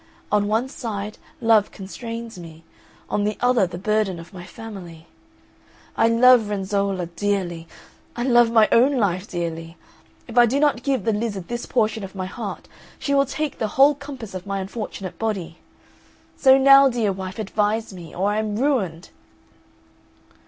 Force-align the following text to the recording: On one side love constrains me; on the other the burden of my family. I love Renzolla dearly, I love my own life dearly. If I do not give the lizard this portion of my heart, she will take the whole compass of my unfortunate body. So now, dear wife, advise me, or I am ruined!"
On 0.31 0.47
one 0.47 0.67
side 0.67 1.19
love 1.41 1.69
constrains 1.69 2.39
me; 2.39 2.63
on 3.07 3.23
the 3.23 3.37
other 3.39 3.67
the 3.67 3.77
burden 3.77 4.17
of 4.19 4.33
my 4.33 4.43
family. 4.43 5.05
I 5.95 6.07
love 6.07 6.49
Renzolla 6.49 7.05
dearly, 7.15 7.67
I 8.15 8.23
love 8.23 8.51
my 8.51 8.67
own 8.71 8.97
life 8.97 9.27
dearly. 9.29 9.77
If 10.27 10.39
I 10.39 10.47
do 10.47 10.59
not 10.59 10.81
give 10.81 11.03
the 11.05 11.13
lizard 11.13 11.49
this 11.49 11.67
portion 11.67 12.03
of 12.03 12.15
my 12.15 12.25
heart, 12.25 12.67
she 12.97 13.13
will 13.13 13.27
take 13.27 13.59
the 13.59 13.67
whole 13.77 13.93
compass 13.93 14.33
of 14.33 14.47
my 14.47 14.59
unfortunate 14.59 15.19
body. 15.19 15.59
So 16.35 16.57
now, 16.57 16.89
dear 16.89 17.11
wife, 17.11 17.37
advise 17.37 17.93
me, 17.93 18.11
or 18.15 18.31
I 18.31 18.39
am 18.39 18.55
ruined!" 18.55 19.09